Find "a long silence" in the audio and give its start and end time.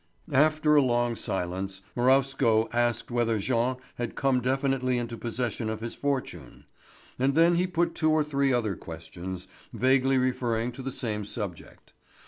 0.75-1.83